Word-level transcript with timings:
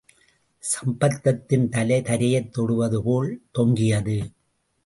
சம்பந்தத்தின் 0.63 1.69
தலை, 1.69 1.99
தரையைத் 2.01 2.49
தொடப்போதுவது 2.57 2.99
போல் 3.03 3.41
தொங்கியது. 3.51 4.19